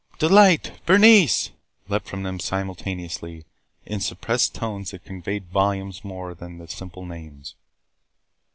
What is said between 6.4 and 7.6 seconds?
the simple names.